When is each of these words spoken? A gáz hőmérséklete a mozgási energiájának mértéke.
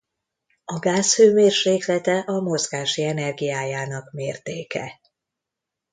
A 0.65 0.79
gáz 0.79 1.15
hőmérséklete 1.15 2.19
a 2.19 2.39
mozgási 2.41 3.03
energiájának 3.03 4.11
mértéke. 4.11 4.99